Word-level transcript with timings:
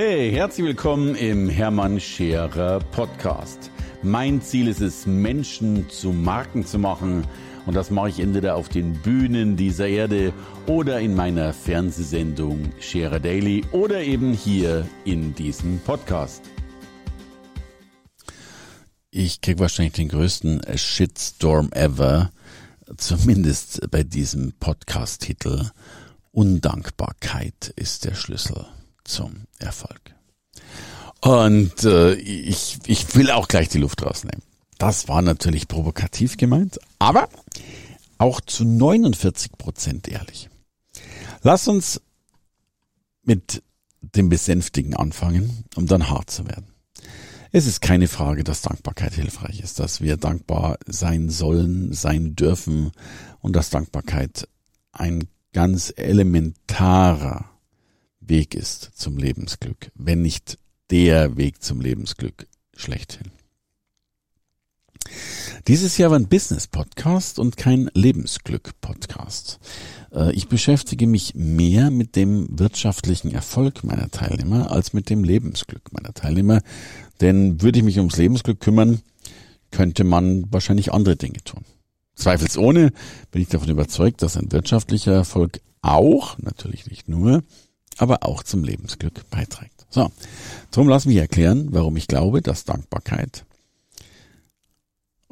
Hey, 0.00 0.30
herzlich 0.30 0.64
willkommen 0.64 1.16
im 1.16 1.48
Hermann 1.48 1.98
Scherer 1.98 2.78
Podcast. 2.78 3.72
Mein 4.00 4.40
Ziel 4.40 4.68
ist 4.68 4.80
es, 4.80 5.06
Menschen 5.06 5.90
zu 5.90 6.12
Marken 6.12 6.64
zu 6.64 6.78
machen. 6.78 7.26
Und 7.66 7.74
das 7.74 7.90
mache 7.90 8.10
ich 8.10 8.20
entweder 8.20 8.54
auf 8.54 8.68
den 8.68 8.92
Bühnen 8.92 9.56
dieser 9.56 9.88
Erde 9.88 10.32
oder 10.68 11.00
in 11.00 11.16
meiner 11.16 11.52
Fernsehsendung 11.52 12.70
Scherer 12.78 13.18
Daily 13.18 13.64
oder 13.72 14.00
eben 14.00 14.34
hier 14.34 14.86
in 15.04 15.34
diesem 15.34 15.80
Podcast. 15.80 16.44
Ich 19.10 19.40
kriege 19.40 19.58
wahrscheinlich 19.58 19.94
den 19.94 20.10
größten 20.10 20.62
Shitstorm 20.76 21.72
ever, 21.72 22.30
zumindest 22.98 23.90
bei 23.90 24.04
diesem 24.04 24.52
Podcast-Titel. 24.60 25.72
Undankbarkeit 26.30 27.72
ist 27.74 28.04
der 28.04 28.14
Schlüssel 28.14 28.64
zum 29.08 29.44
Erfolg. 29.58 30.14
Und 31.20 31.84
äh, 31.84 32.14
ich, 32.14 32.78
ich 32.86 33.14
will 33.16 33.30
auch 33.30 33.48
gleich 33.48 33.68
die 33.68 33.78
Luft 33.78 34.04
rausnehmen. 34.04 34.42
Das 34.78 35.08
war 35.08 35.22
natürlich 35.22 35.66
provokativ 35.66 36.36
gemeint, 36.36 36.78
aber 37.00 37.28
auch 38.18 38.40
zu 38.40 38.64
49 38.64 39.52
Prozent 39.58 40.06
ehrlich. 40.06 40.48
Lass 41.42 41.66
uns 41.66 42.00
mit 43.22 43.62
dem 44.00 44.28
Besänftigen 44.28 44.94
anfangen, 44.94 45.64
um 45.74 45.86
dann 45.86 46.08
hart 46.08 46.30
zu 46.30 46.46
werden. 46.46 46.68
Es 47.50 47.66
ist 47.66 47.80
keine 47.80 48.08
Frage, 48.08 48.44
dass 48.44 48.62
Dankbarkeit 48.62 49.14
hilfreich 49.14 49.60
ist, 49.60 49.80
dass 49.80 50.00
wir 50.00 50.16
dankbar 50.16 50.78
sein 50.86 51.30
sollen, 51.30 51.92
sein 51.92 52.36
dürfen 52.36 52.92
und 53.40 53.56
dass 53.56 53.70
Dankbarkeit 53.70 54.48
ein 54.92 55.28
ganz 55.52 55.92
elementarer 55.96 57.46
Weg 58.28 58.54
ist 58.54 58.90
zum 58.94 59.16
Lebensglück, 59.16 59.90
wenn 59.94 60.22
nicht 60.22 60.58
der 60.90 61.36
Weg 61.36 61.62
zum 61.62 61.80
Lebensglück 61.80 62.46
schlechthin. 62.76 63.30
Dieses 65.66 65.98
Jahr 65.98 66.10
war 66.10 66.18
ein 66.18 66.28
Business-Podcast 66.28 67.38
und 67.38 67.56
kein 67.56 67.90
Lebensglück-Podcast. 67.94 69.58
Äh, 70.12 70.32
ich 70.32 70.48
beschäftige 70.48 71.06
mich 71.06 71.34
mehr 71.34 71.90
mit 71.90 72.16
dem 72.16 72.58
wirtschaftlichen 72.58 73.30
Erfolg 73.32 73.84
meiner 73.84 74.10
Teilnehmer 74.10 74.70
als 74.70 74.92
mit 74.92 75.10
dem 75.10 75.24
Lebensglück 75.24 75.92
meiner 75.92 76.14
Teilnehmer. 76.14 76.60
Denn 77.20 77.62
würde 77.62 77.78
ich 77.78 77.84
mich 77.84 77.98
ums 77.98 78.16
Lebensglück 78.16 78.60
kümmern, 78.60 79.00
könnte 79.70 80.04
man 80.04 80.50
wahrscheinlich 80.52 80.92
andere 80.92 81.16
Dinge 81.16 81.42
tun. 81.44 81.64
Zweifelsohne 82.14 82.92
bin 83.30 83.42
ich 83.42 83.48
davon 83.48 83.68
überzeugt, 83.68 84.22
dass 84.22 84.36
ein 84.36 84.50
wirtschaftlicher 84.52 85.12
Erfolg 85.12 85.60
auch, 85.82 86.38
natürlich 86.38 86.86
nicht 86.86 87.08
nur, 87.08 87.42
aber 87.98 88.24
auch 88.24 88.42
zum 88.42 88.64
Lebensglück 88.64 89.28
beiträgt. 89.30 89.86
So, 89.90 90.10
darum 90.70 90.88
lass 90.88 91.06
mich 91.06 91.16
erklären, 91.16 91.68
warum 91.72 91.96
ich 91.96 92.06
glaube, 92.06 92.42
dass 92.42 92.64
Dankbarkeit, 92.64 93.44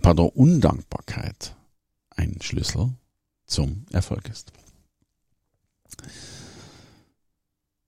pardon, 0.00 0.28
Undankbarkeit 0.30 1.54
ein 2.10 2.38
Schlüssel 2.40 2.90
zum 3.46 3.86
Erfolg 3.92 4.28
ist. 4.28 4.52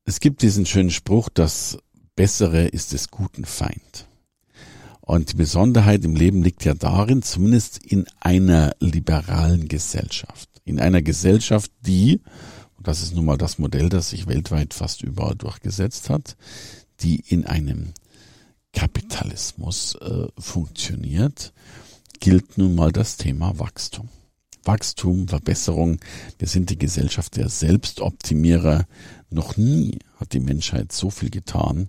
Es 0.05 0.21
gibt 0.21 0.43
diesen 0.43 0.67
schönen 0.67 0.91
Spruch, 0.91 1.29
das 1.29 1.79
Bessere 2.17 2.67
ist 2.67 2.93
des 2.93 3.11
Guten 3.11 3.45
Feind. 3.45 4.07
Und 5.01 5.33
die 5.33 5.37
Besonderheit 5.37 6.05
im 6.05 6.17
Leben 6.17 6.43
liegt 6.43 6.65
ja 6.65 6.75
darin, 6.75 7.23
zumindest 7.23 7.85
in 7.85 8.07
einer 8.21 8.75
liberalen 8.81 9.69
Gesellschaft, 9.69 10.49
in 10.65 10.81
einer 10.81 11.03
Gesellschaft, 11.03 11.71
die 11.81 12.21
das 12.85 13.03
ist 13.03 13.15
nun 13.15 13.25
mal 13.25 13.39
das 13.39 13.59
Modell, 13.59 13.89
das 13.89 14.11
sich 14.11 14.27
weltweit 14.27 14.75
fast 14.75 15.03
überall 15.03 15.35
durchgesetzt 15.35 16.11
hat, 16.11 16.37
die 17.01 17.25
in 17.27 17.47
einem 17.47 17.93
Kapitalismus 18.73 19.97
äh, 19.97 20.29
funktioniert, 20.39 21.53
gilt 22.21 22.59
nun 22.59 22.75
mal 22.75 22.93
das 22.93 23.17
Thema 23.17 23.59
Wachstum. 23.59 24.09
Wachstum, 24.65 25.29
Verbesserung. 25.29 25.99
Wir 26.39 26.49
sind 26.49 26.71
die 26.71 26.79
Gesellschaft 26.79 27.37
der 27.37 27.49
Selbstoptimierer. 27.49 28.87
Noch 29.31 29.57
nie 29.57 29.99
hat 30.17 30.33
die 30.33 30.41
Menschheit 30.41 30.93
so 30.93 31.11
viel 31.11 31.31
getan, 31.31 31.89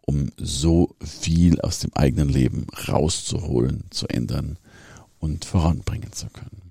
um 0.00 0.30
so 0.36 0.94
viel 1.00 1.60
aus 1.60 1.78
dem 1.78 1.92
eigenen 1.94 2.28
Leben 2.28 2.66
rauszuholen, 2.88 3.84
zu 3.90 4.06
ändern 4.08 4.58
und 5.18 5.44
voranbringen 5.44 6.12
zu 6.12 6.28
können. 6.28 6.69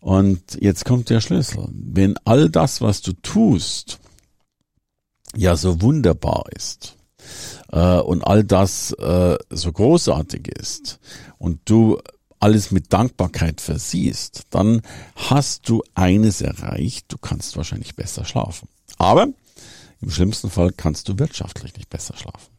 Und 0.00 0.58
jetzt 0.60 0.84
kommt 0.84 1.10
der 1.10 1.20
Schlüssel. 1.20 1.68
Wenn 1.70 2.16
all 2.24 2.48
das, 2.48 2.80
was 2.80 3.02
du 3.02 3.12
tust, 3.14 3.98
ja 5.36 5.56
so 5.56 5.80
wunderbar 5.82 6.44
ist 6.54 6.96
äh, 7.72 7.98
und 7.98 8.22
all 8.22 8.44
das 8.44 8.92
äh, 8.92 9.36
so 9.50 9.72
großartig 9.72 10.48
ist 10.48 10.98
und 11.38 11.60
du 11.64 11.98
alles 12.40 12.70
mit 12.70 12.92
Dankbarkeit 12.92 13.60
versiehst, 13.60 14.44
dann 14.50 14.82
hast 15.16 15.68
du 15.68 15.82
eines 15.94 16.40
erreicht, 16.40 17.06
du 17.08 17.18
kannst 17.18 17.56
wahrscheinlich 17.56 17.96
besser 17.96 18.24
schlafen. 18.24 18.68
Aber 18.96 19.28
im 20.00 20.10
schlimmsten 20.10 20.50
Fall 20.50 20.72
kannst 20.72 21.08
du 21.08 21.18
wirtschaftlich 21.18 21.76
nicht 21.76 21.90
besser 21.90 22.16
schlafen. 22.16 22.52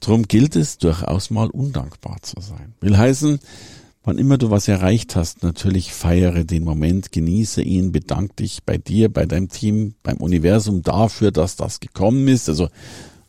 Drum 0.00 0.28
gilt 0.28 0.54
es 0.54 0.78
durchaus 0.78 1.30
mal 1.30 1.50
undankbar 1.50 2.18
zu 2.22 2.40
sein. 2.40 2.74
Will 2.80 2.96
heißen, 2.96 3.40
Wann 4.08 4.16
immer 4.16 4.38
du 4.38 4.48
was 4.48 4.68
erreicht 4.68 5.16
hast, 5.16 5.42
natürlich 5.42 5.92
feiere 5.92 6.44
den 6.44 6.64
Moment, 6.64 7.12
genieße 7.12 7.60
ihn, 7.60 7.92
bedank 7.92 8.36
dich 8.36 8.62
bei 8.64 8.78
dir, 8.78 9.12
bei 9.12 9.26
deinem 9.26 9.50
Team, 9.50 9.96
beim 10.02 10.16
Universum 10.16 10.82
dafür, 10.82 11.30
dass 11.30 11.56
das 11.56 11.78
gekommen 11.78 12.26
ist. 12.26 12.48
Also 12.48 12.70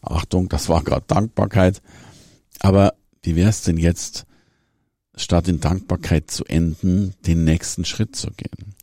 Achtung, 0.01 0.47
das 0.47 0.69
war 0.69 0.81
gerade 0.81 1.03
Dankbarkeit. 1.05 1.81
Aber 2.61 2.93
wie 3.23 3.35
wär's 3.35 3.63
denn 3.63 3.75
jetzt, 3.75 4.25
statt 5.15 5.49
in 5.49 5.59
Dankbarkeit 5.59 6.31
zu 6.31 6.45
enden, 6.45 7.13
den 7.27 7.43
nächsten 7.43 7.83
Schritt 7.83 8.15
zu 8.15 8.31
gehen? 8.31 8.73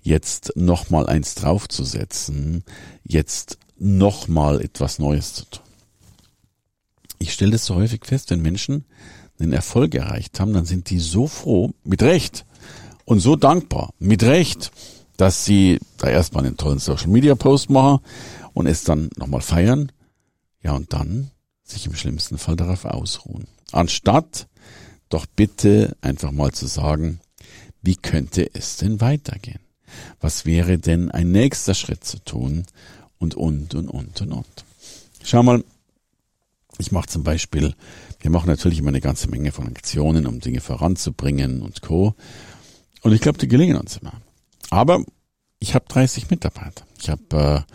Jetzt 0.00 0.52
nochmal 0.54 1.08
eins 1.08 1.34
draufzusetzen, 1.34 2.62
jetzt 3.02 3.58
nochmal 3.80 4.60
etwas 4.60 5.00
Neues 5.00 5.34
zu 5.34 5.46
tun. 5.46 5.64
Ich 7.18 7.32
stelle 7.32 7.50
das 7.50 7.66
so 7.66 7.74
häufig 7.74 8.06
fest, 8.06 8.30
wenn 8.30 8.42
Menschen 8.42 8.84
einen 9.42 9.52
Erfolg 9.52 9.94
erreicht 9.94 10.40
haben, 10.40 10.52
dann 10.52 10.64
sind 10.64 10.90
die 10.90 10.98
so 10.98 11.26
froh, 11.26 11.72
mit 11.84 12.02
Recht, 12.02 12.44
und 13.04 13.20
so 13.20 13.36
dankbar, 13.36 13.92
mit 13.98 14.22
Recht, 14.22 14.70
dass 15.16 15.44
sie 15.44 15.78
da 15.98 16.08
erstmal 16.08 16.46
einen 16.46 16.56
tollen 16.56 16.78
Social 16.78 17.08
Media 17.08 17.34
Post 17.34 17.70
machen 17.70 18.02
und 18.54 18.66
es 18.66 18.84
dann 18.84 19.10
nochmal 19.16 19.40
feiern, 19.40 19.92
ja, 20.62 20.72
und 20.72 20.92
dann 20.92 21.30
sich 21.64 21.86
im 21.86 21.94
schlimmsten 21.94 22.38
Fall 22.38 22.56
darauf 22.56 22.84
ausruhen. 22.84 23.46
Anstatt 23.72 24.46
doch 25.08 25.26
bitte 25.26 25.96
einfach 26.00 26.30
mal 26.30 26.52
zu 26.52 26.66
sagen, 26.66 27.20
wie 27.82 27.96
könnte 27.96 28.48
es 28.54 28.76
denn 28.76 29.00
weitergehen? 29.00 29.60
Was 30.20 30.46
wäre 30.46 30.78
denn 30.78 31.10
ein 31.10 31.32
nächster 31.32 31.74
Schritt 31.74 32.04
zu 32.04 32.18
tun? 32.24 32.64
Und, 33.18 33.34
und, 33.34 33.74
und, 33.74 33.88
und, 33.88 34.20
und, 34.20 34.32
und. 34.32 34.64
Schau 35.22 35.42
mal, 35.42 35.62
ich 36.78 36.92
mache 36.92 37.08
zum 37.08 37.22
Beispiel, 37.22 37.74
wir 38.20 38.30
machen 38.30 38.48
natürlich 38.48 38.78
immer 38.78 38.88
eine 38.88 39.00
ganze 39.00 39.28
Menge 39.28 39.52
von 39.52 39.66
Aktionen, 39.66 40.26
um 40.26 40.40
Dinge 40.40 40.60
voranzubringen 40.60 41.62
und 41.62 41.82
Co. 41.82 42.14
Und 43.02 43.12
ich 43.12 43.20
glaube, 43.20 43.38
die 43.38 43.48
gelingen 43.48 43.76
uns 43.76 43.98
immer. 43.98 44.14
Aber 44.70 45.04
ich 45.58 45.74
habe 45.74 45.84
30 45.88 46.30
Mitarbeiter. 46.30 46.84
Ich 46.98 47.10
habe 47.10 47.64
äh, 47.66 47.72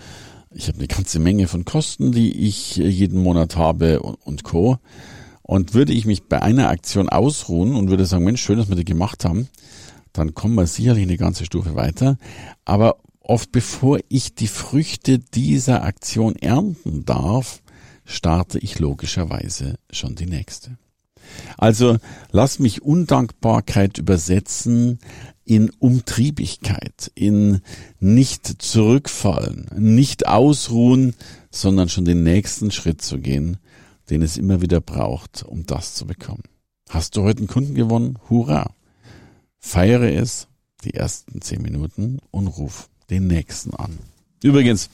ich 0.57 0.68
habe 0.68 0.80
eine 0.80 0.88
ganze 0.88 1.19
Menge 1.19 1.47
von 1.47 1.66
Kosten, 1.66 2.12
die 2.12 2.47
ich 2.47 2.80
äh, 2.80 2.88
jeden 2.88 3.22
Monat 3.22 3.56
habe 3.56 4.00
und, 4.02 4.16
und 4.25 4.44
Co. 4.44 4.78
Und 5.44 5.74
würde 5.74 5.94
ich 5.94 6.06
mich 6.06 6.24
bei 6.24 6.41
einer 6.41 6.69
Aktion 6.69 7.09
ausruhen 7.09 7.75
und 7.75 7.90
würde 7.90 8.06
sagen, 8.06 8.25
Mensch, 8.25 8.41
schön, 8.41 8.57
dass 8.57 8.68
wir 8.68 8.75
die 8.75 8.84
gemacht 8.84 9.24
haben, 9.24 9.47
dann 10.12 10.34
kommen 10.34 10.56
wir 10.56 10.68
sicherlich 10.68 11.03
eine 11.03 11.18
ganze 11.18 11.46
Stufe 11.46 11.75
weiter. 11.75 12.18
Aber 12.66 12.97
oft 13.22 13.52
bevor 13.52 14.00
ich 14.09 14.36
die 14.36 14.47
Früchte 14.47 15.19
dieser 15.19 15.83
Aktion 15.83 16.36
ernten 16.36 17.06
darf, 17.06 17.62
starte 18.07 18.57
ich 18.57 18.80
logischerweise 18.80 19.77
schon 19.92 20.15
die 20.15 20.25
nächste. 20.25 20.77
Also 21.57 21.98
lass 22.31 22.57
mich 22.57 22.81
Undankbarkeit 22.81 23.98
übersetzen 23.98 25.00
in 25.44 25.69
Umtriebigkeit, 25.80 27.12
in 27.15 27.62
nicht 28.00 28.62
zurückfallen, 28.62 29.68
nicht 29.75 30.27
ausruhen, 30.27 31.15
sondern 31.51 31.89
schon 31.89 32.06
den 32.06 32.24
nächsten 32.24 32.71
Schritt 32.71 33.01
zu 33.01 33.19
gehen, 33.19 33.57
den 34.09 34.21
es 34.21 34.38
immer 34.38 34.62
wieder 34.62 34.80
braucht, 34.80 35.44
um 35.44 35.65
das 35.65 35.94
zu 35.95 36.07
bekommen. 36.07 36.44
Hast 36.89 37.18
du 37.18 37.24
heute 37.24 37.39
einen 37.39 37.48
Kunden 37.48 37.75
gewonnen? 37.75 38.18
Hurra! 38.30 38.74
Feiere 39.59 40.13
es 40.13 40.48
die 40.86 40.94
ersten 40.94 41.42
zehn 41.42 41.62
Minuten 41.62 42.19
und 42.31 42.48
ruf 42.48 42.89
den 43.09 43.27
nächsten 43.27 43.74
an. 43.74 43.98
Übrigens, 44.42 44.89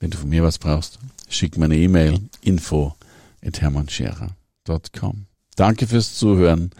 wenn 0.00 0.10
du 0.10 0.18
von 0.18 0.28
mir 0.28 0.42
was 0.42 0.58
brauchst, 0.58 0.98
schick 1.28 1.58
mir 1.58 1.66
eine 1.66 1.76
E-Mail 1.76 2.20
info 2.40 2.94
at 3.44 3.60
hermannscherer.com. 3.60 5.26
Danke 5.56 5.86
fürs 5.86 6.14
Zuhören. 6.14 6.70